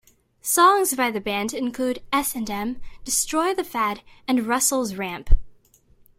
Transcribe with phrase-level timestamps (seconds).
[0.41, 5.29] Songs by the band include "S and M", "Destroy The Fad" and "Russell's Ramp".